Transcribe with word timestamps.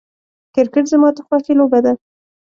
کرکټ 0.53 0.85
زما 0.91 1.09
د 1.15 1.17
خوښې 1.27 1.53
لوبه 1.59 1.79
ده. 1.85 1.93